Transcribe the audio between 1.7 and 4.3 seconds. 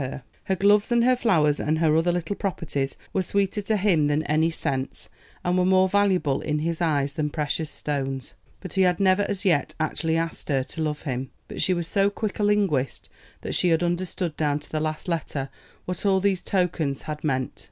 her other little properties were sweeter to him than